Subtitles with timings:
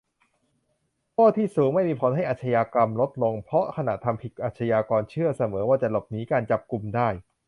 [1.13, 7.07] "โทษที่สูงไม่มีผลให้อาชญากรรมลดลง เพราะขณะทำความผิดอาชญากรเชื่อเสมอว่าจะหลบหนีการจับกุมได้"